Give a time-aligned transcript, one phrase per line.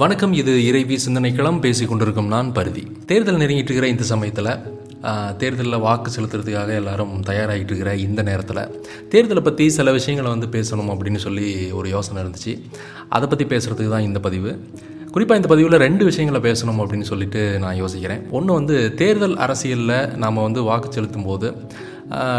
[0.00, 2.82] வணக்கம் இது இறைவி சிந்தனைக்களம் பேசி கொண்டிருக்கும் நான் பருதி.
[3.10, 4.50] தேர்தல் நெருங்கிட்டு இருக்கிற இந்த சமயத்தில்
[5.40, 8.62] தேர்தலில் வாக்கு செலுத்துறதுக்காக எல்லாரும் தயாராகிட்டு இருக்கிற இந்த நேரத்தில்
[9.12, 11.46] தேர்தலை பற்றி சில விஷயங்களை வந்து பேசணும் அப்படின்னு சொல்லி
[11.78, 12.54] ஒரு யோசனை இருந்துச்சு.
[13.16, 14.52] அதை பற்றி பேசுகிறதுக்கு தான் இந்த பதிவு.
[15.14, 18.22] குறிப்பாக இந்த பதிவில் ரெண்டு விஷயங்களை பேசணும் அப்படின்னு சொல்லிட்டு நான் யோசிக்கிறேன்.
[18.38, 21.50] ஒன்று வந்து தேர்தல் அரசியலில் நாம் வந்து வாக்கு செலுத்தும் போது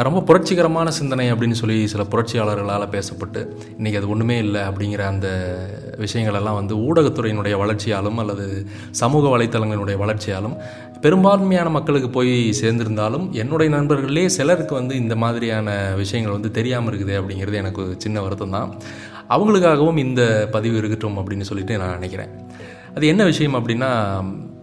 [0.04, 3.48] ரொம்ப புரட்சிகரமான சிந்தனை அப்படின்னு சொல்லி சில புரட்சியாளர்களால் பேசப்பட்டு
[3.80, 5.27] இன்றைக்கி அது ஒன்றுமே இல்லை அப்படிங்கிற அந்த
[5.98, 10.55] விஷயங்களெல்லாம் வந்து ஊடகத்துறையினுடைய வளர்ச்சியாலும் அல்லது சமூக வலைத்தளங்களினுடைய வளர்ச்சியாலும்
[11.02, 17.54] பெரும்பான்மையான மக்களுக்கு போய் சேர்ந்திருந்தாலும் என்னுடைய நண்பர்களே சிலருக்கு வந்து இந்த மாதிரியான விஷயங்கள் வந்து தெரியாமல் இருக்குது அப்படிங்கிறது
[17.54, 18.73] எனக்கு ஒரு சின்ன வருத்தம் தான்.
[19.29, 22.29] அவங்களுக்காகவும் இந்த பதிவு இருக்கட்டும் அப்படின்னு சொல்லிட்டு நான் நினைக்கிறேன்.
[22.95, 23.90] அது என்ன விஷயம் அப்படின்னா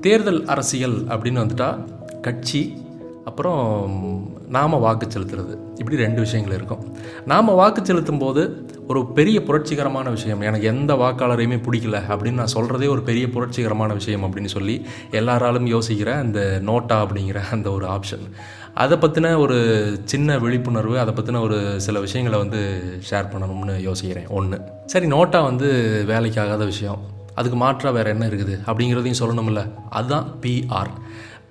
[0.01, 1.85] தேர்தல் அரசியல் அப்படின்னு வந்துட்டால்
[2.21, 2.81] கட்சி
[3.25, 4.22] அப்புறம்
[4.53, 5.55] நாம் வாக்கு செலுத்துறது.
[5.75, 6.83] இப்படி ரெண்டு விஷயங்கள் இருக்கும்.
[7.27, 10.41] நாம் வாக்கு செலுத்தும் போது ஒரு பெரிய புரட்சிகரமான விஷயம்.
[10.41, 16.13] எனக்கு எந்த வாக்காளரையுமே பிடிக்கல அப்படின்னு நான் சொல்கிறதே ஒரு பெரிய புரட்சிகரமான விஷயம் அப்படின்னு சொல்லி எல்லாராலும் யோசிக்கிற
[16.13, 18.27] அந்த நோட்டா அப்படிங்கிற அந்த ஒரு ஆப்ஷன்.
[18.75, 19.57] அதை பற்றின ஒரு
[20.05, 24.29] சின்ன விழிப்புணர்வு அதை பற்றின ஒரு சில விஷயங்களை வந்து ஷேர் பண்ணணும்னு யோசிக்கிறேன்.
[24.29, 25.69] ஒன்று சரி நோட்டா வந்து
[26.09, 27.21] வேலைக்காகாத விஷயம்.
[27.35, 28.57] அதுக்கு மாற்றாக வேறு என்ன இருக்குது?
[28.67, 29.61] அப்படிங்கிறதையும் சொல்லணும்ல.
[29.91, 30.93] அதுதான் பிஆர்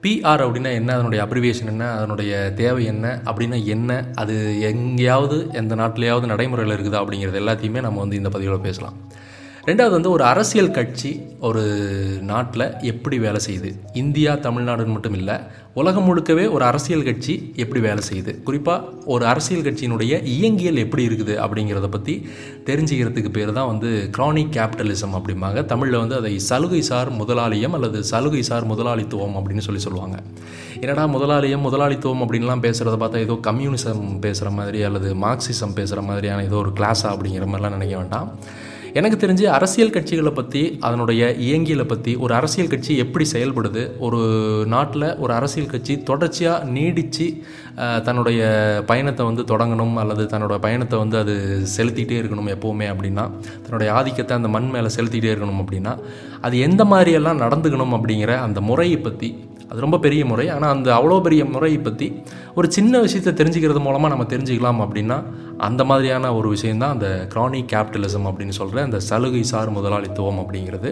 [0.03, 0.93] பிஆர் அப்படின்னா என்ன?
[0.93, 1.91] அதனுடைய அப்ரிவியேஷன் என்ன?
[1.91, 3.21] அதனுடைய தேவை என்ன?
[3.25, 4.05] அப்படின்னா என்ன?
[4.15, 8.97] அது எங்கேயாவது எந்த நாட்டிலையாவது நடைமுறையில் இருக்குதா அப்படிங்கிறது எல்லாத்தையுமே நம்ம வந்து இந்த பதிவில் பேசலாம்.
[9.67, 11.09] ரெண்டாவது வந்து ஒரு அரசியல் கட்சி
[11.47, 11.63] ஒரு
[12.29, 13.69] நாட்டில் எப்படி வேலை செய்யுது?
[14.01, 15.35] இந்தியா தமிழ்நாடுன்னு மட்டும் இல்லை
[15.79, 18.31] உலகம் முழுக்கவே ஒரு அரசியல் கட்சி எப்படி வேலை செய்யுது?
[18.47, 22.15] குறிப்பாக ஒரு அரசியல் கட்சியினுடைய இயங்கியல் எப்படி இருக்குது அப்படிங்கிறத பற்றி
[22.69, 25.65] தெரிஞ்சுக்கிறதுக்கு பேர் தான் வந்து க்ரானிக் கேபிட்டலிசம் அப்படிம்பாங்க.
[25.73, 30.17] தமிழில் வந்து அதை சலுகை சார் முதலாளியம் அல்லது சலுகை சார் முதலாளித்துவம் அப்படின்னு சொல்லி சொல்லுவாங்க.
[30.81, 36.59] என்னடா முதலாளியம் முதலாளித்துவம் அப்படின்லாம் பேசுகிறத பார்த்தா ஏதோ கம்யூனிசம் பேசுகிற மாதிரி அல்லது மார்க்சிசம் பேசுகிற மாதிரியான ஏதோ
[36.65, 38.29] ஒரு கிளாஸா அப்படிங்கிற மாதிரிலாம் நினைக்க வேண்டாம்.
[38.93, 44.19] எனக்கு தெரிஞ்சு அரசியல் கட்சிகளை பற்றி அதனுடைய இயங்கியலை பற்றி ஒரு அரசியல் கட்சி எப்படி செயல்படுது ஒரு
[44.67, 47.27] நாட்டில் ஒரு அரசியல் கட்சி தொடர்ச்சியாக நீடித்து
[48.03, 48.41] தன்னுடைய
[48.85, 51.35] பயணத்தை வந்து தொடங்கணும் அல்லது தன்னோட பயணத்தை வந்து அது
[51.75, 53.25] செலுத்திக்கிட்டே இருக்கணும் எப்போவுமே அப்படின்னா
[53.63, 55.93] தன்னுடைய ஆதிக்கத்தை அந்த மண் மேலே செலுத்திக்கிட்டே இருக்கணும் அப்படின்னா
[56.41, 59.29] அது எந்த மாதிரியெல்லாம் நடந்துக்கணும் அப்படிங்கிற அந்த முறையை பற்றி
[59.71, 60.45] அது ரொம்ப பெரிய முறை.
[60.55, 62.07] ஆனால் அந்த அவ்வளோ பெரிய முறையை பற்றி
[62.59, 65.17] ஒரு சின்ன விஷயத்தை தெரிஞ்சுக்கிறது மூலமாக நம்ம தெரிஞ்சுக்கலாம் அப்படின்னா
[65.67, 70.91] அந்த மாதிரியான ஒரு விஷயந்தான் அந்த க்ரானிக் கேபிட்டலிசம் அப்படின்னு சொல்கிற அந்த சலுகை சார் முதலாளித்துவம் அப்படிங்கிறது.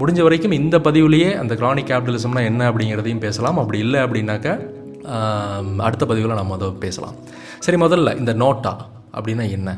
[0.00, 3.60] முடிஞ்ச வரைக்கும் இந்த பதிவுலேயே அந்த க்ரானிக் கேபிட்டலிசம்னா என்ன அப்படிங்கிறதையும் பேசலாம்.
[3.62, 4.54] அப்படி இல்லை அப்படின்னாக்கா
[5.86, 7.16] அடுத்த பதிவில் நம்ம அதை பேசலாம்.
[7.64, 8.74] சரி முதல்ல இந்த நோட்டா
[9.16, 9.70] அப்படின்னா என்ன?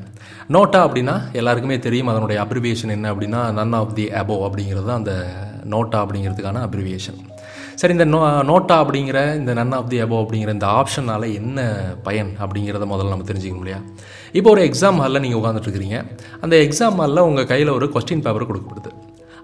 [0.55, 5.15] நோட்டா அப்படின்னா எல்லாருக்குமே தெரியும் அதனுடைய அப்ரிவியேஷன் என்ன அப்படின்னா நன் ஆஃப் தி அபோ அப்படிங்கிறது தான் அந்த
[5.75, 7.19] நோட்டா அப்படிங்கிறதுக்கான அப்ரிவியேஷன்
[7.81, 8.19] சரி இந்த நோ
[8.51, 11.65] நோட்டா அப்படிங்கிற இந்த நன் ஆஃப் தி அபோ அப்படிங்கிற இந்த ஆப்ஷனால் என்ன
[12.07, 13.81] பயன் அப்படிங்கிறத முதல்ல நம்ம தெரிஞ்சுக்கணும் இல்லையா?
[14.39, 15.99] இப்போ ஒரு எக்ஸாம் ஹாலில் நீங்கள் உட்காந்துட்ருக்கிறீங்க
[16.45, 18.93] அந்த எக்ஸாம் ஹாலில் உங்கள் கையில் ஒரு கொஸ்டின் பேப்பர் கொடுக்கப்படுது.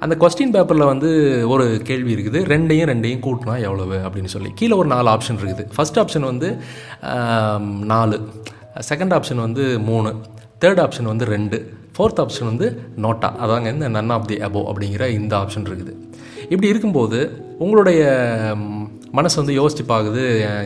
[0.05, 1.11] அந்த கொஸ்டின் பேப்பரில் வந்து
[1.55, 2.39] ஒரு கேள்வி இருக்குது.
[2.53, 4.51] ரெண்டையும் ரெண்டையும் கூட்டினா எவ்வளவு அப்படின்னு சொல்லி.
[4.61, 5.67] கீழே ஒரு நாலு ஆப்ஷன் இருக்குது.
[5.77, 6.49] ஃபர்ஸ்ட் ஆப்ஷன் வந்து
[7.93, 8.19] நாலு.
[8.91, 10.13] செகண்ட் ஆப்ஷன் வந்து மூணு.
[10.65, 11.59] தேர்ட் ஆப்ஷன் வந்து ரெண்டு.
[11.97, 12.67] ஃபோர்த் ஆப்ஷன் வந்து
[13.05, 13.31] நோட்டா.
[13.45, 15.95] அதாங்க இந்த நன் ஆஃப் தி அபோ அப்படிங்கிற இந்த ஆப்ஷன் இருக்குது.
[16.51, 17.19] இப்படி இருக்கும்போது
[17.59, 18.03] உங்களுடைய
[19.19, 20.23] மனசு வந்து யோசிச்சு பார்க்குது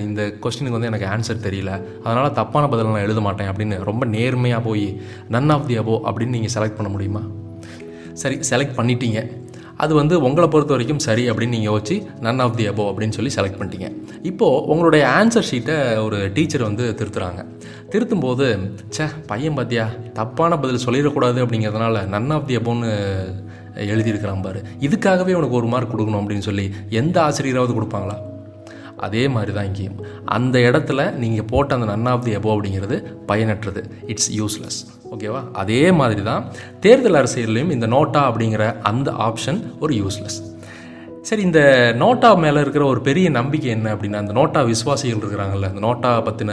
[0.07, 1.73] இந்த கொஸ்டினுக்கு வந்து எனக்கு ஆன்சர் தெரியல.
[2.05, 4.87] அதனால் தப்பான பதில் நான் எழுத மாட்டேன் அப்படின்னு ரொம்ப நேர்மையாக போய்
[5.35, 7.23] நன் ஆஃப் தி அபோ அப்படின்னு நீங்கள் செலக்ட் பண்ண முடியுமா?
[8.23, 9.21] சரி செலக்ட் பண்ணிட்டீங்க.
[9.85, 13.33] அது வந்து உங்களை பொறுத்த வரைக்கும் சரி அப்படின்னு நீங்கள் யோசிச்சு நன் ஆஃப் தி அபோ அப்படின்னு சொல்லி
[13.37, 13.89] செலக்ட் பண்ணிட்டீங்க.
[14.31, 17.43] இப்போது உங்களுடைய ஆன்சர் ஷீட்டை ஒரு டீச்சர் வந்து திருத்துறாங்க.
[17.93, 18.47] திருத்தும் போது
[18.97, 19.87] சே பையன் பார்த்தியா
[20.21, 22.93] தப்பான பதில் சொல்லிடக்கூடாது அப்படிங்கிறதுனால நன் ஆஃப் தி அபோன்னு
[23.77, 24.63] எழுதியிருக்கிறான் பாரு.
[24.81, 28.17] இதுக்காகவே உனக்கு ஒரு மார்க் கொடுக்கணும் அப்படின்னு சொல்லி எந்த ஆசிரியராவது கொடுப்பாங்களா?
[28.97, 29.99] அதே மாதிரி தான் இங்கேயும்.
[30.25, 33.83] அந்த இடத்துல நீங்கள் போட்ட அந்த நன் ஆஃப் தி அபோ அப்படிங்கிறது பயனற்றது.
[34.07, 34.79] இட்ஸ் யூஸ்லெஸ்
[35.15, 36.45] ஓகேவா அதே மாதிரி தான்
[36.81, 40.39] தேர்தல் அரசியல்லையும் இந்த நோட்டா அப்படிங்கிற அந்த ஆப்ஷன் ஒரு யூஸ்லெஸ்
[41.21, 41.61] சரி இந்த
[41.99, 46.53] நோட்டா மேலே இருக்கிற ஒரு பெரிய நம்பிக்கை என்ன அப்படின்னா அந்த நோட்டா விசுவாசிகள் இருக்கிறாங்கல்ல அந்த நோட்டா பற்றின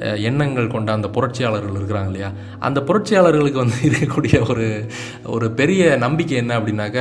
[0.00, 2.32] எண்ணங்கள் கொண்ட அந்த புரட்சியாளர்கள் இருக்கிறாங்க இல்லையா?
[2.58, 4.86] அந்த புரட்சியாளர்களுக்கு வந்து இருக்கக்கூடிய ஒரு
[5.24, 6.98] ஒரு பெரிய நம்பிக்கை என்ன அப்படின்னாக்க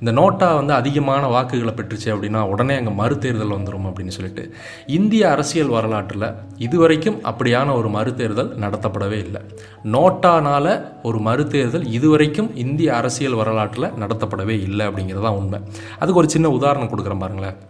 [0.00, 4.54] இந்த நோட்டா வந்து அதிகமான வாக்குகளை பெற்றுச்சு அப்படின்னா உடனே அங்கே மறுதேர்தல் வந்துடும் அப்படின்னு சொல்லிட்டு.
[4.86, 9.42] இந்திய அரசியல் வரலாற்றில் இதுவரைக்கும் அப்படியான ஒரு மறுதேர்தல் நடத்தப்படவே இல்லை.
[9.84, 10.66] நோட்டானால
[11.02, 15.60] ஒரு மறுதேர்தல் இதுவரைக்கும் இந்திய அரசியல் வரலாற்றில் நடத்தப்படவே இல்லை அப்படிங்கிறது தான் உண்மை.
[15.98, 17.69] அதுக்கு ஒரு சின்ன உதாரணம் கொடுக்குறேன் பாருங்களேன்.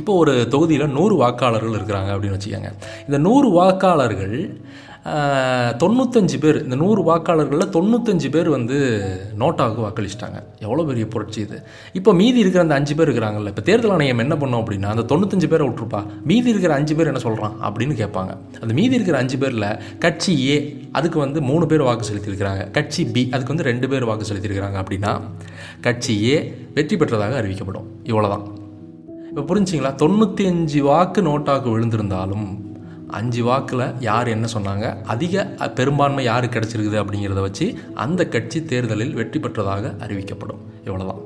[0.00, 2.72] இப்போ ஒரு தொகுதியில் நூறு வாக்காளர்கள் இருக்கிறாங்க அப்படின்னு வச்சுக்கோங்க.
[3.06, 4.36] இந்த நூறு வாக்காளர்கள்
[5.82, 8.76] தொண்ணூத்தஞ்சு பேர் இந்த நூறு வாக்காளர்களில் தொண்ணூத்தஞ்சு பேர் வந்து
[9.42, 10.38] நோட்டாவுக்கு வாக்களிச்சிட்டாங்க.
[10.64, 11.58] எவ்வளோ பெரிய புரட்சி இது.
[11.98, 15.50] இப்போ மீதி இருக்கிற அந்த அஞ்சு பேர் இருக்கிறாங்கல்ல இப்போ தேர்தல் ஆணையம் என்ன பண்ணோம் அப்படின்னா அந்த தொண்ணூத்தஞ்சு
[15.52, 16.00] பேரை விட்டுருப்பா.
[16.30, 18.34] மீதி இருக்கிற அஞ்சு பேர் என்ன சொல்கிறான் அப்படின்னு கேட்பாங்க.
[18.62, 19.68] அந்த மீதி இருக்கிற அஞ்சு பேரில்
[20.04, 20.58] கட்சி ஏ
[21.00, 22.70] அதுக்கு வந்து மூணு பேர் வாக்கு செலுத்தியிருக்கிறாங்க.
[22.78, 25.14] கட்சி பி அதுக்கு வந்து ரெண்டு பேர் வாக்கு செலுத்தியிருக்கிறாங்க அப்படின்னா
[25.88, 26.36] கட்சி ஏ
[26.78, 27.88] வெற்றி பெற்றதாக அறிவிக்கப்படும்.
[28.12, 28.46] இவ்வளோதான்
[29.36, 29.88] இப்போ புரிஞ்சிங்களா?
[30.02, 32.46] தொண்ணூற்றி அஞ்சு வாக்கு நோட்டாக்கு விழுந்திருந்தாலும்
[33.18, 34.84] அஞ்சு வாக்கில் யார் என்ன சொன்னாங்க?
[35.14, 35.44] அதிக
[35.78, 37.66] பெரும்பான்மை யார் கிடச்சிருக்குது அப்படிங்கிறத வச்சு
[38.04, 40.62] அந்த கட்சி தேர்தலில் வெற்றி பெற்றதாக அறிவிக்கப்படும்.
[40.86, 41.20] இவ்வளோதான்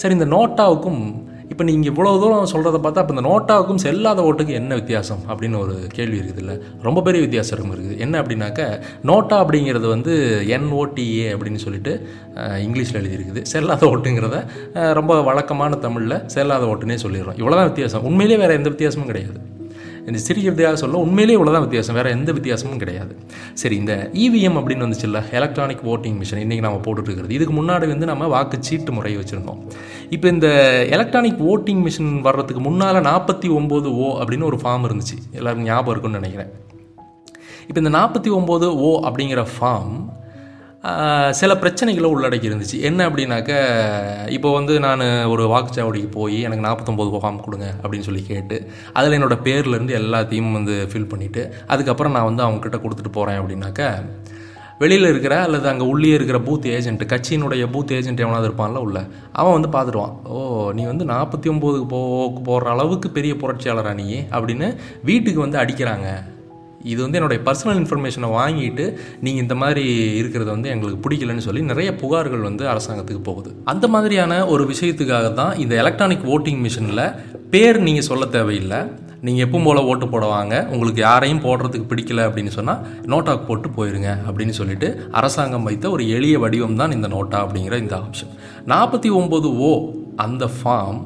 [0.00, 1.02] சரி இந்த நோட்டாவுக்கும்
[1.52, 5.22] இப்போ நீங்கள் இவ்வளோ தூரம் சொல்கிறத பார்த்தா அப்போ இந்த நோட்டாவுக்கும் செல்லாத ஓட்டுக்கும் என்ன வித்தியாசம்?
[5.32, 6.56] அப்படின்னு ஒரு கேள்வி இருக்குது இல்லை
[6.86, 7.96] ரொம்ப பெரிய வித்தியாசம் இருக்குது.
[8.04, 8.60] என்ன அப்படின்னாக்க
[9.10, 10.12] நோட்டா அப்படிங்கிறது வந்து
[10.56, 11.94] என்ஓடிஏ அப்படின்னு சொல்லிட்டு
[12.66, 13.42] இங்கிலீஷில் எழுதியிருக்குது.
[13.54, 14.38] செல்லாத ஓட்டுங்கிறத
[15.00, 17.40] ரொம்ப வழக்கமான தமிழில் செல்லாத ஓட்டுனே சொல்லிடுறோம்.
[17.42, 18.06] இவ்வளோதான் வித்தியாசம்.
[18.10, 19.40] உண்மையிலேயே வேறு எந்த வித்தியாசமும் கிடையாது.
[20.06, 21.94] இந்த சிரிக்கிறதையாக சொல்ல உண்மையிலேயே இவ்வளோதான் வித்தியாசம்.
[21.94, 23.16] வேறு எந்த வித்தியாசமும் கிடையாது.
[23.54, 28.06] சரி இந்த இவிஎம் அப்படின்னு வந்துச்சுல்ல எலக்ட்ரானிக் ஓட்டிங் மிஷின் இன்றைக்கி நம்ம போட்டுட்டு இருக்கிறது இதுக்கு முன்னாடி வந்து
[28.06, 29.60] நம்ம வாக்குச்சீட்டு முறையை முறை வச்சுருந்தோம்.
[30.10, 30.48] இப்போ இந்த
[30.90, 35.16] எலக்ட்ரானிக் ஓட்டிங் மிஷின் வர்றதுக்கு முன்னால் நாற்பத்தி ஒம்பது ஓ அப்படின்னு ஒரு ஃபார்ம் இருந்துச்சு.
[35.32, 36.52] எல்லாருக்கும் ஞாபகம் இருக்குன்னு நினைக்கிறேன்.
[37.68, 39.94] இப்போ இந்த நாற்பத்தி ஒம்பது ஓ அப்படிங்கிற ஃபார்ம்
[41.30, 42.80] சில பிரச்சனைகளை உள்ளடக்கி இருந்துச்சு.
[42.80, 48.70] என்ன அப்படின்னாக்க இப்போ வந்து நான் ஒரு வாக்குச்சாவடிக்கு போய் எனக்கு நாற்பத்தொம்போது முகாம் கொடுங்க அப்படின்னு சொல்லி கேட்டு
[48.92, 54.04] அதில் என்னோட பேர்லேருந்து எல்லாத்தையும் வந்து ஃபில் பண்ணிவிட்டு அதுக்கப்புறம் நான் வந்து அவங்கக்கிட்ட கொடுத்துட்டு போகிறேன் அப்படின்னாக்க
[54.78, 59.60] வெளியில் இருக்கிற அல்லது அங்கே உள்ளே இருக்கிற பூத் ஏஜென்ட் கட்சியினுடைய பூத் ஏஜென்ட் எவனாவது இருப்பான்ல உள்ள அவன்
[59.60, 60.22] வந்து பார்த்துடுவான்.
[60.24, 64.18] ஓ நீ வந்து நாற்பத்தி ஒம்போதுக்கு போ போகிற அளவுக்கு பெரிய புரட்சியாளரா நீ?
[64.18, 66.22] அப்படின்னு வீட்டுக்கு வந்து அடிக்கிறாங்க.
[66.90, 68.86] இது வந்து என்னுடைய பர்சனல் இன்ஃபர்மேஷனை வாங்கிட்டு
[69.24, 69.84] நீங்கள் இந்த மாதிரி
[70.20, 73.52] இருக்கிறது வந்து எங்களுக்கு பிடிக்கலன்னு சொல்லி நிறைய புகார்கள் வந்து அரசாங்கத்துக்கு போகுது.
[73.72, 77.06] அந்த மாதிரியான ஒரு விஷயத்துக்காக தான் இந்த எலக்ட்ரானிக் ஓட்டிங் மிஷினில்
[77.54, 78.80] பேர் நீங்கள் சொல்ல தேவையில்லை.
[79.26, 80.54] நீங்கள் எப்பவும் போல் ஓட்டு போட வாங்க.
[80.74, 82.80] உங்களுக்கு யாரையும் போடுறதுக்கு பிடிக்கல அப்படின்னு சொன்னால்
[83.12, 84.88] நோட்டாக் போட்டு போயிருங்க அப்படின்னு சொல்லிட்டு
[85.20, 88.32] அரசாங்கம் வைத்த ஒரு எளிய வடிவம் தான் இந்த நோட்டா அப்படிங்கிற இந்த ஆப்ஷன்
[88.72, 89.72] நாற்பத்தி ஒம்பது ஓ
[90.26, 91.00] அந்த ஃபார்ம்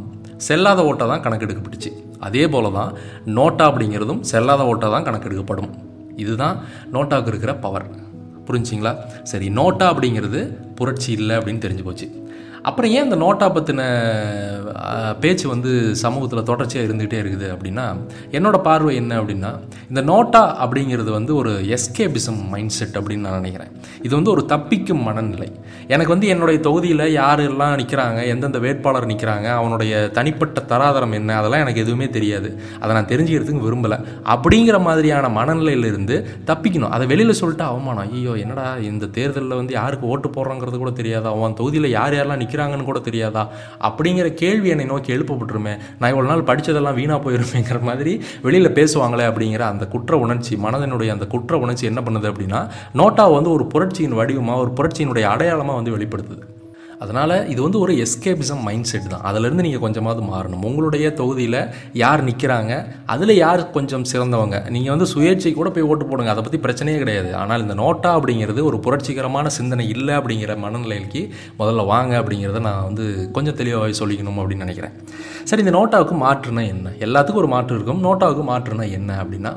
[0.48, 1.92] செல்லாத ஓட்டை தான் கணக்கெடுக்கப்பட்டுச்சு.
[2.20, 2.92] அதே போல தான்
[3.26, 5.70] நோட்டா அப்படிங்கிறதும் செல்லாத ஓட்டை தான் கணக்கெடுக்கப்படும்.
[6.16, 6.58] இதுதான்
[6.92, 8.04] நோட்டாவுக்கு இருக்கிற பவர்
[8.46, 8.96] புரிஞ்சிங்களா?
[9.22, 10.40] சரி நோட்டா அப்படிங்கிறது
[10.74, 12.25] புரட்சி இல்லை அப்படின்னு தெரிஞ்சு போச்சு.
[12.68, 13.82] அப்புறம் ஏன் இந்த நோட்டா பற்றின
[15.22, 15.70] பேச்சு வந்து
[16.02, 17.84] சமூகத்தில் தொடர்ச்சியாக இருந்துகிட்டே இருக்குது அப்படின்னா
[18.36, 19.50] என்னோட பார்வை என்ன அப்படின்னா
[19.90, 23.70] இந்த நோட்டா அப்படிங்கிறது வந்து ஒரு எஸ்கேபிசம் மைண்ட் செட் அப்படின்னு நான் நினைக்கிறேன்.
[24.06, 25.48] இது வந்து ஒரு தப்பிக்கும் மனநிலை.
[25.94, 31.84] எனக்கு வந்து என்னுடைய தொகுதியில் யாரெல்லாம் நிற்கிறாங்க எந்தெந்த வேட்பாளர் நிற்கிறாங்க அவனுடைய தனிப்பட்ட தராதரம் என்ன அதெல்லாம் எனக்கு
[31.86, 32.50] எதுவுமே தெரியாது.
[32.80, 34.00] அதை நான் தெரிஞ்சுக்கிறதுக்கு விரும்பலை.
[34.34, 36.18] அப்படிங்கிற மாதிரியான மனநிலையிலிருந்து
[36.50, 36.92] தப்பிக்கணும்.
[36.98, 38.04] அதை வெளியில் சொல்லிட்டு அவமானம்.
[38.16, 41.28] ஐயோ என்னடா இந்த தேர்தலில் வந்து யாருக்கு ஓட்டு போடுறோங்கிறது கூட தெரியாது.
[41.34, 43.42] அவன் தொகுதியில் யார் யாரெல்லாம் படிக்கிறாங்கன்னு கூட தெரியாதா?
[43.88, 45.74] அப்படிங்கிற கேள்வி என்னை நோக்கி எழுப்பப்பட்டுருமே.
[46.00, 48.12] நான் இவ்வளோ நாள் படித்ததெல்லாம் வீணாக போயிருமேங்கிற மாதிரி
[48.46, 52.62] வெளியில் பேசுவாங்களே அப்படிங்கிற அந்த குற்ற உணர்ச்சி மனதனுடைய அந்த குற்ற உணர்ச்சி என்ன பண்ணுது அப்படின்னா
[53.00, 56.44] நோட்டா வந்து ஒரு புரட்சியின் வடிவமாக ஒரு புரட்சியினுடைய அடையாளமாக வந்து வெளிப்படுத்துது.
[57.04, 59.24] அதனால் இது வந்து ஒரு எஸ்கேபிசம் மைண்ட் செட் தான்.
[59.28, 60.62] அதிலிருந்து நீங்கள் கொஞ்சமாவது மாறணும்.
[60.68, 61.58] உங்களுடைய தொகுதியில்
[62.02, 62.72] யார் நிற்கிறாங்க
[63.14, 66.32] அதில் யார் கொஞ்சம் சிறந்தவங்க நீங்கள் வந்து சுயேட்சை கூட போய் ஓட்டு போடுங்க.
[66.34, 67.30] அதை பற்றி பிரச்சனையே கிடையாது.
[67.42, 71.22] ஆனால் இந்த நோட்டா அப்படிங்கிறது ஒரு புரட்சிகரமான சிந்தனை இல்லை அப்படிங்கிற மனநிலைக்கு
[71.60, 73.06] முதல்ல வாங்க அப்படிங்கிறத நான் வந்து
[73.38, 74.96] கொஞ்சம் தெளிவாக சொல்லிக்கணும் அப்படின்னு நினைக்கிறேன்.
[75.50, 76.94] சரி இந்த நோட்டாவுக்கு மாற்றுனா என்ன?
[77.06, 78.02] எல்லாத்துக்கும் ஒரு மாற்று இருக்கும்.
[78.08, 79.52] நோட்டாவுக்கு மாற்றுனா என்ன அப்படின்னா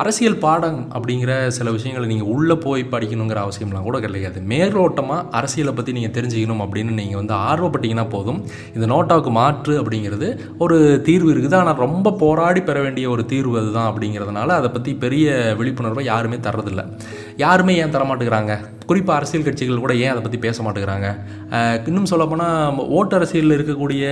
[0.00, 4.38] அரசியல் பாடம் அப்படிங்கிற சில விஷயங்களை நீங்கள் உள்ளே போய் படிக்கணுங்கிற அவசியம்லாம் கூட கிடையாது.
[4.52, 8.40] மேலோட்டமாக அரசியலை பற்றி நீங்கள் தெரிஞ்சுக்கணும் அப்படின்னு நீங்கள் வந்து ஆர்வப்பட்டீங்கன்னா போதும்.
[8.76, 10.28] இந்த நோட்டாவுக்கு மாற்று அப்படிங்கிறது
[10.64, 11.58] ஒரு தீர்வு இருக்குது.
[11.62, 16.86] ஆனால் ரொம்ப போராடி பெற வேண்டிய ஒரு தீர்வு அதுதான் அப்படிங்கிறதுனால அதை பற்றி பெரிய விழிப்புணர்வை யாருமே தர்றதில்லை.
[17.36, 18.56] யாருமே ஏன் தர மாட்டேங்கிறாங்க
[18.86, 21.08] குறிப்பாக அரசியல் கட்சிகள் கூட ஏன் அதை பற்றி பேச மாட்டேங்கிறாங்க?
[21.86, 24.04] இன்னும் சொல்லப்போனால் ஓட்டு அரசியலில் இருக்கக்கூடிய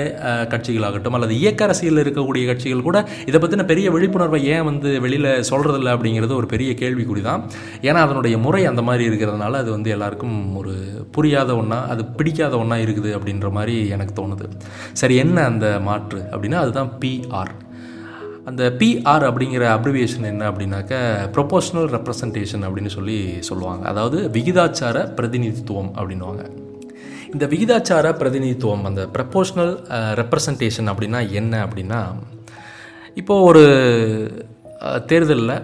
[0.53, 5.31] கட்சிகள் கட்சிகளாகட்டும் அல்லது இயக்க அரசியலில் இருக்கக்கூடிய கட்சிகள் கூட இதை பற்றின பெரிய விழிப்புணர்வை ஏன் வந்து வெளியில்
[5.50, 7.42] சொல்கிறதில்ல அப்படிங்கிறது ஒரு பெரிய கேள்விக்குறி தான்
[7.83, 12.76] ஏன்னா அதனுடைய முறை அந்த மாதிரி இருக்கிறதுனால அது வந்து எல்லாருக்கும் ஒரு புரியாத ஒன்றா அது பிடிக்காத ஒன்றா
[12.76, 14.49] இருக்குது அப்படின்ற மாதிரி எனக்கு தோணுது.
[14.92, 17.54] சரி என்ன அந்த மாற்று அப்படின்னா அதுதான் பிஆர்
[18.49, 20.95] அந்த பிஆர் அப்படிங்கிற அப்ரிவியேஷன் என்ன அப்படின்னாக்க
[21.37, 23.83] ப்ரொபோஷனல் ரெப்ரசன்டேஷன் அப்படின்னு சொல்லி சொல்லுவாங்க.
[23.93, 26.45] அதாவது விகிதாச்சார பிரதிநிதித்துவம் அப்படின்னுவாங்க.
[27.33, 29.73] இந்த விகிதாச்சார பிரதிநிதித்துவம் அந்த ப்ரப்போர்ஷனல்
[30.21, 32.00] ரெப்ரசன்டேஷன் அப்படின்னா என்ன அப்படின்னா
[33.21, 33.64] இப்போது ஒரு
[35.11, 35.55] தேர்தலில்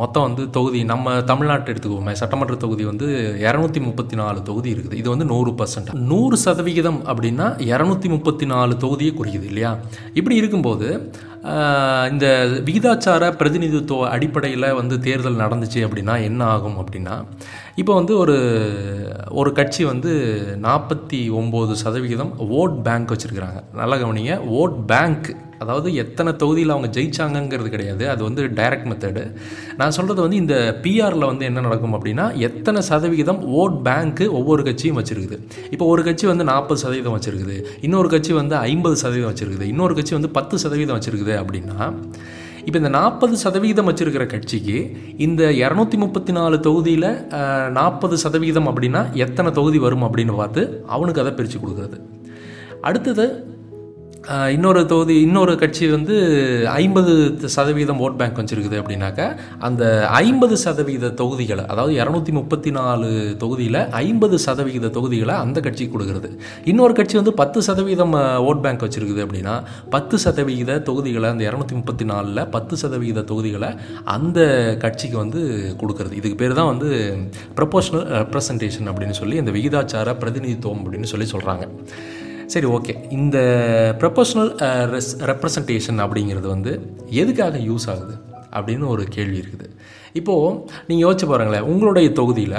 [0.00, 3.06] மொத்தம் வந்து தொகுதி நம்ம தமிழ்நாட்டை எடுத்துக்குவோமே சட்டமன்ற தொகுதி வந்து
[3.44, 4.98] இரநூத்தி முப்பத்தி நாலு தொகுதி இருக்குது.
[5.02, 9.70] இது வந்து நூறு பர்சன்ட் நூறு சதவிகிதம் அப்படின்னா இரநூத்தி முப்பத்தி நாலு தொகுதியை குறிக்குது இல்லையா?
[10.14, 10.88] இப்படி இருக்கும்போது
[12.12, 12.26] இந்த
[12.66, 17.14] விகிதாச்சார பிரதிநிதித்துவ அடிப்படையில் வந்து தேர்தல் நடந்துச்சு அப்படின்னா என்ன ஆகும் அப்படின்னா
[17.80, 18.36] இப்போ வந்து ஒரு
[19.40, 20.12] ஒரு கட்சி வந்து
[20.66, 23.60] நாற்பத்தி ஒம்பது சதவிகிதம் ஓட் பேங்க் வச்சுருக்கிறாங்க.
[23.80, 25.30] நல்லா கவனிங்க ஓட் பேங்க்
[25.62, 28.04] அதாவது எத்தனை தொகுதியில் அவங்க ஜெயிச்சாங்கங்கிறது கிடையாது.
[28.12, 29.24] அது வந்து டைரக்ட் மெத்தடு
[29.80, 30.54] நான் சொல்கிறது வந்து இந்த
[30.84, 35.38] பிஆரில் வந்து என்ன நடக்கும் அப்படின்னா எத்தனை சதவிகிதம் ஓட் பேங்க்கு ஒவ்வொரு கட்சியும் வச்சுருக்குது.
[35.74, 37.58] இப்போ ஒரு கட்சி வந்து நாற்பது சதவீதம் வச்சுருக்குது.
[37.88, 39.66] இன்னொரு கட்சி வந்து ஐம்பது சதவீதம் வச்சுருக்குது.
[39.74, 41.78] இன்னொரு கட்சி வந்து பத்து சதவீதம் வச்சுருக்குது அப்படின்னா
[42.66, 44.76] இப்போ இந்த நாற்பது சதவீதம் வச்சுருக்கிற கட்சிக்கு
[45.24, 47.08] இந்த இரநூத்தி முப்பத்தி நாலு தொகுதியில்
[47.78, 50.62] நாற்பது சதவீதம் அப்படின்னா எத்தனை தொகுதி வரும் அப்படின்னு பார்த்து
[50.96, 51.98] அவனுக்கு அதை பிரித்து கொடுக்குறது.
[52.88, 53.26] அடுத்தது
[54.54, 56.16] இன்னொரு தொகுதி இன்னொரு கட்சி வந்து
[56.82, 57.12] ஐம்பது
[57.54, 59.26] சதவீதம் ஓட் பேங்க் வச்சுருக்குது அப்படின்னாக்கா
[59.66, 59.84] அந்த
[60.18, 63.08] ஐம்பது சதவீத தொகுதிகளை அதாவது இரநூத்தி முப்பத்தி நாலு
[63.42, 66.30] தொகுதியில் ஐம்பது சதவீத தொகுதிகளை அந்த கட்சிக்கு கொடுக்குறது.
[66.64, 68.14] இன்னொரு கட்சி வந்து பத்து சதவீதம்
[68.50, 69.56] ஓட் பேங்க் வச்சுருக்குது அப்படின்னா
[69.96, 73.72] பத்து சதவீத தொகுதிகளை அந்த இரநூத்தி முப்பத்தி நாலில் பத்து சதவீத தொகுதிகளை
[74.16, 74.40] அந்த
[74.86, 75.42] கட்சிக்கு வந்து
[75.82, 76.16] கொடுக்குறது.
[76.22, 76.90] இதுக்கு பேர் தான் வந்து
[77.60, 81.66] ப்ரொபோஷனல் ரெப்ரசன்டேஷன் அப்படின்னு சொல்லி இந்த விகிதாச்சார பிரதிநிதித்துவம் அப்படின்னு சொல்லி சொல்கிறாங்க
[82.52, 83.38] சரி ஓகே இந்த
[84.00, 84.50] ப்ரொபோஷனல்
[84.92, 86.72] ரெஸ் ரெப்ரசன்டேஷன் அப்படிங்கிறது வந்து
[87.22, 88.14] எதுக்காக யூஸ் ஆகுது
[88.56, 89.66] அப்படின்னு ஒரு கேள்வி இருக்குது.
[90.20, 90.56] இப்போது
[90.88, 92.58] நீங்கள் யோசிச்சு பாருங்களேன் உங்களுடைய தொகுதியில்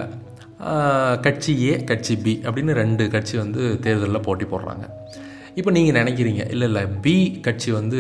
[0.69, 4.85] uh, கட்சி ஏ கட்சி பி அப்படின்னு ரெண்டு கட்சி வந்து தேர்தலில் போட்டி போடுறாங்க.
[5.59, 7.15] இப்போ நீங்கள் நினைக்கிறீங்க இல்லை இல்லை பி
[7.47, 8.00] கட்சி வந்து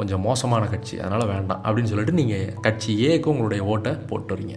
[0.00, 4.56] கொஞ்சம் மோசமான கட்சி அதனால் வேண்டாம் அப்படின்னு சொல்லிட்டு நீங்கள் கட்சி ஏக்கு உங்களுடைய ஓட்டை போட்டுறீங்க.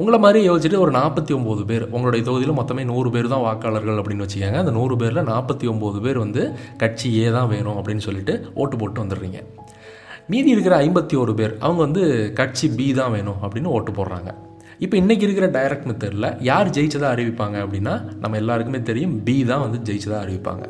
[0.00, 4.24] உங்களை மாதிரி யோசிச்சுட்டு ஒரு நாற்பத்தி ஒம்பது பேர் உங்களுடைய தொகுதியில் மொத்தமே நூறு பேர் தான் வாக்காளர்கள் அப்படின்னு
[4.24, 4.60] வச்சுக்கோங்க.
[4.64, 6.42] அந்த நூறு பேரில் நாற்பத்தி ஒம்பது பேர் வந்து
[6.82, 9.40] கட்சி ஏ தான் வேணும் அப்படின்னு சொல்லிட்டு ஓட்டு போட்டு வந்துடுறீங்க.
[10.32, 12.02] மீதி இருக்கிற ஐம்பத்தி ஒரு பேர் அவங்க வந்து
[12.38, 14.30] கட்சி பி தான் வேணும் அப்படின்னு ஓட்டு போடுறாங்க.
[14.84, 19.80] இப்போ இன்றைக்கி இருக்கிற டைரக்ட் மெத்தடில் யார் ஜெயிச்சதாக அறிவிப்பாங்க அப்படின்னா நம்ம எல்லாருக்குமே தெரியும் பி தான் வந்து
[19.88, 20.64] ஜெயிச்சதாக அறிவிப்பாங்க.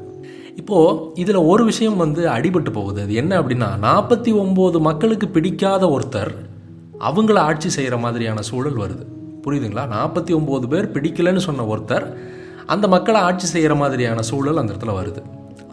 [0.60, 3.00] இப்போது இதில் ஒரு விஷயம் வந்து அடிபட்டு போகுது.
[3.06, 6.34] அது என்ன அப்படின்னா நாற்பத்தி ஒம்பது மக்களுக்கு பிடிக்காத ஒருத்தர்
[7.08, 9.04] அவங்கள ஆட்சி செய்கிற மாதிரியான சூழல் வருது.
[9.44, 9.84] புரியுதுங்களா?
[9.96, 12.14] நாற்பத்தி ஒம்பது பேர் பிடிக்கலன்னு சொன்ன ஒருத்தர்
[12.66, 15.22] அந்த மக்களை ஆட்சி செய்கிற மாதிரியான சூழல் அந்த இடத்துல வருது.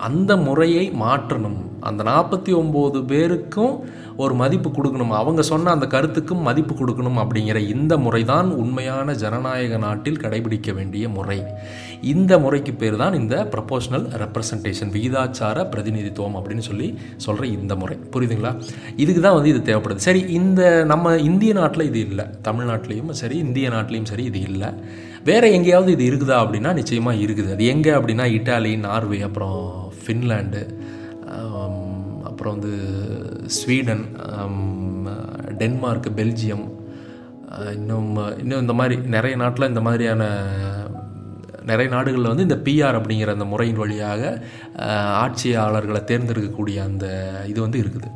[0.08, 1.58] அந்த முறையை மாற்றணும்.
[1.88, 3.74] அந்த நாற்பத்தி ஒம்பது பேருக்கும்
[4.24, 5.12] ஒரு மதிப்பு கொடுக்கணும்.
[5.20, 11.10] அவங்க சொன்ன அந்த கருத்துக்கும் மதிப்பு கொடுக்கணும் அப்படிங்கிற இந்த முறை தான் உண்மையான ஜனநாயக நாட்டில் கடைபிடிக்க வேண்டிய
[11.10, 11.44] முறை.
[12.02, 17.98] இந்த முறைக்கு பேர் தான் இந்த ப்ரப்போஷனல் ரெப்ரசன்டேஷன் விகிதாச்சார பிரதிநிதித்துவம் அப்படின்னு சொல்லி சொல்கிற இந்த முறை.
[18.16, 18.54] புரியுதுங்களா?
[18.96, 20.08] இதுக்கு தான் வந்து இது தேவைப்படுது.
[20.10, 22.26] சரி இந்த நம்ம இந்திய நாட்டில் இது இல்லை.
[22.50, 24.72] தமிழ்நாட்டிலையும் சரி இந்திய நாட்டிலையும் சரி இது இல்லை.
[25.24, 27.52] வேறு எங்கேயாவது இது இருக்குதா அப்படின்னா நிச்சயமாக இருக்குது.
[27.52, 30.76] அது எங்கே அப்படின்னா இட்டாலி நார்வே அப்புறம் ஃபின்லாண்டு
[32.24, 32.78] அப்புறம் வந்து
[33.46, 34.06] ஸ்வீடன்
[35.58, 36.76] டென்மார்க் பெல்ஜியம்
[37.74, 40.44] இன்னும் இன்னும் இந்த மாதிரி நிறைய நாட்டில் இந்த மாதிரியான
[41.66, 44.44] நிறைய நாடுகளில் வந்து இந்த பிஆர் அப்படிங்கிற அந்த முறையின் வழியாக
[45.24, 47.06] ஆட்சியாளர்களை தேர்ந்தெடுக்கக்கூடிய அந்த
[47.48, 48.12] இது வந்து இருக்குது.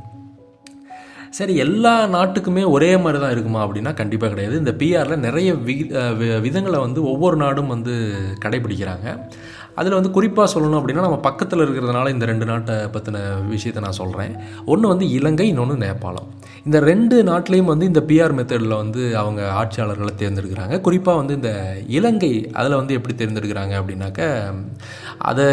[1.29, 4.57] சரி எல்லா நாட்டுக்குமே ஒரே மாதிரி தான் இருக்குமா அப்படின்னா கண்டிப்பாக கிடையாது.
[4.57, 5.75] இந்த பிஆரில் நிறைய வி
[6.19, 9.29] வி- விதங்களை வந்து ஒவ்வொரு நாடும் வந்து கடைபிடிக்கிறாங்க.
[9.80, 13.20] அதில் வந்து குறிப்பாக சொல்லணும் அப்படின்னா நம்ம பக்கத்தில் இருக்கிறதுனால இந்த ரெண்டு நாட்டை பற்றின
[13.54, 14.34] விஷயத்தை நான் சொல்கிறேன்
[14.72, 16.30] ஒன்று வந்து இலங்கை இன்னொன்று நேபாளம்.
[16.68, 20.75] இந்த ரெண்டு நாட்டிலையும் வந்து இந்த பிஆர் மெத்தடில் வந்து அவங்க ஆட்சியாளர்களை தேர்ந்தெடுக்கிறாங்க.
[20.88, 21.51] குறிப்பாக வந்து இந்த
[21.98, 24.20] இலங்கை அதில் வந்து எப்படி தேர்ந்தெடுக்கிறாங்க அப்படின்னாக்க
[25.30, 25.48] அதை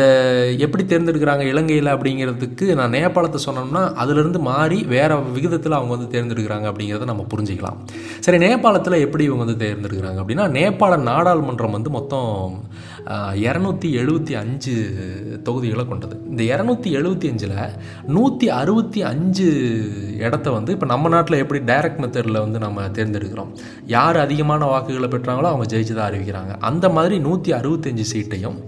[0.66, 7.08] எப்படி தேர்ந்தெடுக்கிறாங்க இலங்கையில் அப்படிங்கிறதுக்கு நான் நேபாளத்தை சொன்னோம்னா அதிலிருந்து மாறி வேறு விகிதத்தில் அவங்க வந்து தேர்ந்தெடுக்கிறாங்க அப்படிங்கிறத
[7.12, 7.78] நம்ம புரிஞ்சுக்கலாம்.
[8.26, 12.32] சரி நேபாளத்தில் எப்படி இவங்க வந்து தேர்ந்தெடுக்கிறாங்க அப்படின்னா நேபாள நாடாளுமன்றம் வந்து மொத்தம்
[13.46, 14.72] இரநூத்தி எழுபத்தி அஞ்சு
[15.46, 16.14] தொகுதிகளை கொண்டது.
[16.30, 17.54] இந்த இரநூத்தி எழுபத்தி அஞ்சில்
[18.16, 19.46] நூற்றி அறுபத்தி அஞ்சு
[20.26, 23.52] இடத்த வந்து இப்போ நம்ம நாட்டில் எப்படி டைரக்ட் மெத்தடில் வந்து நம்ம தேர்ந்தெடுக்கிறோம்?
[23.96, 26.54] யார் அதிகமான வாக்குகளை பெற்றாங்களோ அவங்க ஜெயிச்சதாக அறிவிக்கிறாங்க.
[26.70, 28.58] அந்த மாதிரி நூற்றி அறுபத்தஞ்சு சீட்டையும்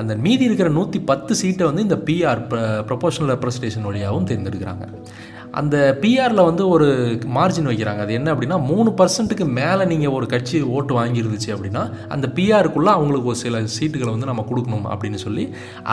[0.00, 2.42] அந்த மீதி இருக்கிற நூற்றி பத்து சீட்டை வந்து இந்த பிஆர்
[2.90, 4.86] ப்ரொபோஷனல் ரெப்ரஸன்டேஷன் வழியாகவும் தேர்ந்தெடுக்கிறாங்க.
[5.60, 6.86] அந்த பிஆரில் வந்து ஒரு
[7.36, 8.00] மார்ஜின் வைக்கிறாங்க.
[8.04, 11.82] அது என்ன அப்படின்னா மூணு பர்சன்ட்டுக்கு மேலே நீங்கள் ஒரு கட்சி ஓட்டு வாங்கியிருந்துச்சு அப்படின்னா
[12.14, 15.44] அந்த பிஆருக்குள்ளே அவங்களுக்கு ஒரு சில சீட்டுகளை வந்து நம்ம கொடுக்கணும் அப்படின்னு சொல்லி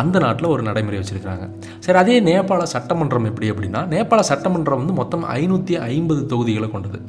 [0.01, 1.45] அந்த நாட்டில் ஒரு நடைமுறை வச்சுருக்காங்க
[1.85, 6.99] சரி அதே நேபாள சட்டமன்றம் எப்படி அப்படின்னா நேபாள சட்டமன்றம் வந்து மொத்தம் ஐநூற்றி ஐம்பது தொகுதிகளை கொண்டது.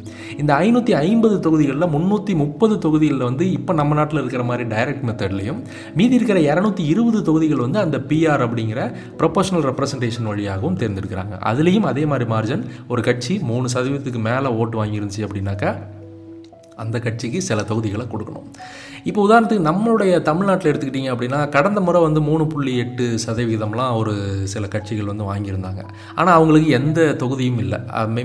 [0.43, 5.61] இந்த ஐநூற்றி ஐம்பது தொகுதிகளில் முந்நூற்றி முப்பது தொகுதிகளில் வந்து இப்போ நம்ம நாட்டில் இருக்கிற மாதிரி டைரக்ட் மெத்தட்லையும்
[6.01, 8.81] மீதி இருக்கிற இரநூத்தி இருபது தொகுதிகள் வந்து அந்த பிஆர் அப்படிங்கிற
[9.21, 11.35] ப்ரொபோஷனல் ரெப்ரசன்டேஷன் வழியாகவும் தேர்ந்தெடுக்கிறாங்க.
[11.53, 15.71] அதுலேயும் அதே மாதிரி மார்ஜன் ஒரு கட்சி மூணு சதவீதத்துக்கு மேலே ஓட்டு வாங்கியிருந்துச்சு அப்படின்னாக்கா
[16.77, 18.49] அந்த கட்சிக்கு சில தொகுதிகளை கொடுக்கணும்.
[19.09, 24.13] இப்போ உதாரணத்துக்கு நம்மளுடைய தமிழ்நாட்டில் எடுத்துக்கிட்டிங்க அப்படின்னா கடந்த முறை வந்து மூணு புள்ளி எட்டு சதவீதம்லாம் ஒரு
[24.53, 25.83] சில கட்சிகள் வந்து வாங்கியிருந்தாங்க.
[26.19, 27.79] ஆனால் அவங்களுக்கு எந்த தொகுதியும் இல்லை.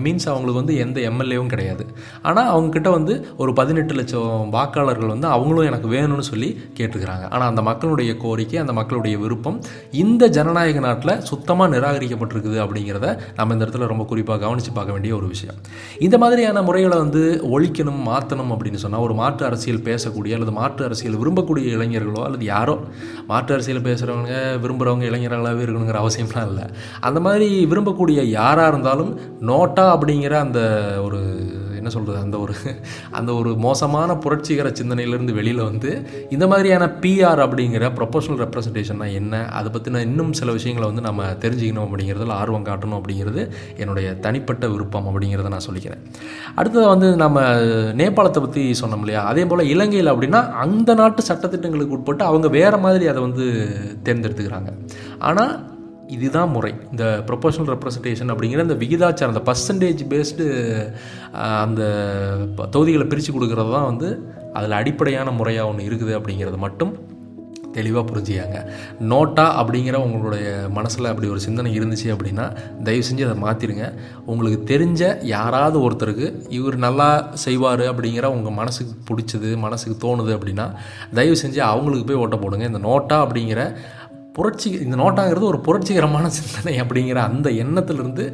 [0.05, 1.85] மீன்ஸ் அவங்களுக்கு வந்து எந்த எம்எல்ஏவும் கிடையாது.
[2.29, 7.25] ஆனால் அவங்கக்கிட்ட வந்து ஒரு பதினெட்டு லட்சம் வாக்காளர்கள் வந்து அவங்களும் எனக்கு வேணும்னு சொல்லி கேட்டுக்கிறாங்க.
[7.33, 9.59] ஆனால் அந்த மக்களுடைய கோரிக்கை அந்த மக்களுடைய விருப்பம்
[10.03, 13.09] இந்த ஜனநாயக நாட்டில் சுத்தமாக நிராகரிக்கப்பட்டிருக்குது அப்படிங்கிறத
[13.41, 15.59] நம்ம இந்த இடத்துல ரொம்ப குறிப்பாக கவனித்து பார்க்க வேண்டிய ஒரு விஷயம்.
[16.07, 17.25] இந்த மாதிரியான முறைகளை வந்து
[17.57, 22.45] ஒழிக்கணும் மாற்றணும் அப்படின்னு சொன்னால் ஒரு மாற்று அரசியல் பேசக்கூடிய அல்லது மாற்று மாற்று அரசியல் விரும்பக்கூடிய இளைஞர்களோ அல்லது
[22.45, 22.79] யாரோ
[23.27, 24.33] மாற்று அரசியல் பேசுகிறவங்க
[24.63, 26.65] விரும்புகிறவங்க இளைஞர்களாகவே இருக்கணுங்கிற அவசியம்லாம் இல்லை.
[26.99, 30.59] அந்த மாதிரி விரும்பக்கூடிய யாராக இருந்தாலும் நோட்டா அப்படிங்கிற அந்த
[31.03, 31.21] ஒரு
[31.89, 32.53] என்ன சொல்கிறது அந்த ஒரு
[33.19, 35.91] அந்த ஒரு மோசமான புரட்சிகர சிந்தனையிலேருந்து வெளியில் வந்து
[36.35, 41.85] இந்த மாதிரியான பிஆர் அப்படிங்கிற ப்ரொபோஷனல் ரெப்ரசன்டேஷன்னா என்ன அதை பற்றின இன்னும் சில விஷயங்களை வந்து நம்ம தெரிஞ்சுக்கணும்
[41.87, 43.43] அப்படிங்கிறதுல ஆர்வம் காட்டணும் அப்படிங்கிறது
[43.83, 46.03] என்னுடைய தனிப்பட்ட விருப்பம் அப்படிங்கிறத நான் சொல்லிக்கிறேன்.
[46.59, 47.39] அடுத்தது வந்து நம்ம
[48.01, 53.07] நேபாளத்தை பற்றி சொன்னோம் இல்லையா அதே போல் இலங்கையில் அப்படின்னா அந்த நாட்டு சட்டத்திட்டங்களுக்கு உட்பட்டு அவங்க வேறு மாதிரி
[53.13, 53.47] அதை வந்து
[54.07, 54.71] தேர்ந்தெடுத்துக்கிறாங்க.
[55.29, 55.53] ஆனால்
[56.09, 56.73] இதுதான் முறை.
[56.91, 60.45] இந்த ப்ரொபோஷனல் ரெப்ரசன்டேஷன் அப்படிங்கிற இந்த விகிதாச்சாரம் அந்த பர்சன்டேஜ் பேஸ்டு
[61.59, 61.81] அந்த
[62.55, 64.09] ப- தொகுதிகளை பிரித்து கொடுக்கறது தான் வந்து
[64.53, 66.93] அதில் அடிப்படையான முறையாக ஒன்று இருக்குது அப்படிங்கிறது மட்டும்
[67.71, 68.59] தெளிவாக புரிஞ்சுக்காங்க.
[69.09, 72.45] நோட்டா அப்படிங்கிற உங்களுடைய மனசில் அப்படி ஒரு சிந்தனை இருந்துச்சு அப்படின்னா
[72.83, 73.85] தயவு செஞ்சு அதை மாற்றிடுங்க
[74.25, 80.65] உங்களுக்கு தெரிஞ்ச யாராவது ஒருத்தருக்கு இவர் நல்லா செய்வார் அப்படிங்கிற உங்கள் மனசுக்கு பிடிச்சது மனசுக்கு தோணுது அப்படின்னா
[81.13, 82.65] தயவு செஞ்சு அவங்களுக்கு போய் ஓட்ட போடுங்க.
[82.65, 83.61] இந்த நோட்டா அப்படிங்கிற
[84.39, 88.25] புரட்சி இந்த நோட்டாங்கிறது ஒரு புரட்சிகரமான சிந்தனை அப்படிங்கிற அந்த எண்ணத்திலிருந்து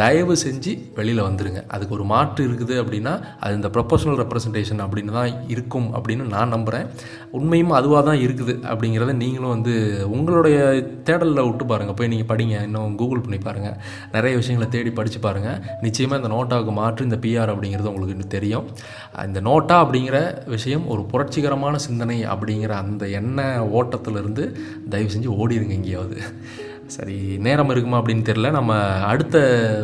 [0.00, 5.32] தயவு செஞ்சு வெளியில் வந்துடுங்க அதுக்கு ஒரு மாற்று இருக்குது அப்படின்னா அது இந்த ப்ரொபோஷனல் ரெப்ரசன்டேஷன் அப்படின்னு தான்
[5.54, 6.86] இருக்கும் அப்படின்னு நான் நம்புகிறேன்
[7.38, 9.74] உண்மையும் அதுவாக தான் இருக்குது அப்படிங்கிறத நீங்களும் வந்து
[10.16, 10.56] உங்களுடைய
[11.08, 12.56] தேடலில் விட்டு பாருங்கள் போய் நீங்கள் படிங்க.
[12.68, 13.76] இன்னும் கூகுள் பண்ணி பாருங்கள்
[14.14, 18.66] நிறைய விஷயங்களை தேடி படித்து பாருங்கள் நிச்சயமாக இந்த நோட்டாவுக்கு மாற்று இந்த பிஆர் அப்படிங்கிறது உங்களுக்கு இன்னும் தெரியும்.
[19.28, 20.16] இந்த நோட்டா அப்படிங்கிற
[20.54, 23.38] விஷயம் ஒரு புரட்சிகரமான சிந்தனை அப்படிங்கிற அந்த எண்ண
[23.78, 24.44] ஓட்டத்திலிருந்து
[24.92, 26.20] தயவு செஞ்சு ஓடிடுங்க எங்கேயாவது.
[26.86, 28.50] சரி நேரம் இருக்குமா அப்படின்னு தெரியல.
[28.50, 29.38] நம்ம அடுத்த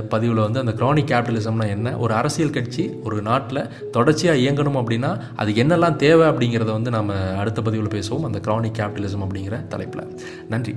[0.09, 1.97] பதிவில் வந்து அந்த க்ரானிக் கேபிட்டலிசம்னா என்ன?
[1.97, 7.63] ஒரு அரசியல் கட்சி ஒரு நாட்டில் தொடர்ச்சியாக இயங்கணும் அப்படின்னா அது என்னெல்லாம் தேவை அப்படிங்கிறத வந்து நம்ம அடுத்த
[7.63, 8.25] பதிவில் பேசுவோம்.
[8.25, 10.21] அந்த க்ரானிக் கேபிட்டலிசம் அப்படிங்கிற தலைப்பில்.
[10.49, 10.77] நன்றி.